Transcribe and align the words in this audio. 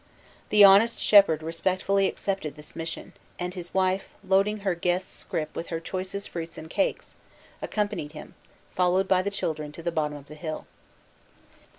The 0.49 0.63
honest 0.63 0.99
shepherd 0.99 1.43
respectfully 1.43 2.07
accepted 2.07 2.55
this 2.55 2.75
mission; 2.75 3.13
and 3.37 3.53
his 3.53 3.71
wife, 3.71 4.09
loading 4.27 4.61
her 4.61 4.73
guest's 4.73 5.13
scrip 5.15 5.55
with 5.55 5.67
her 5.67 5.79
choicest 5.79 6.29
fruits 6.29 6.57
and 6.57 6.71
cakes, 6.71 7.15
accompanied 7.61 8.13
him, 8.13 8.33
followed 8.73 9.07
by 9.07 9.21
the 9.21 9.29
children, 9.29 9.71
to 9.73 9.83
the 9.83 9.91
bottom 9.91 10.17
of 10.17 10.25
the 10.25 10.33
hill. 10.33 10.65